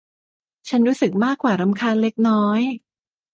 [0.69, 2.61] ฉันรู้สึกมากกว่ารำคาญเล็กน้อย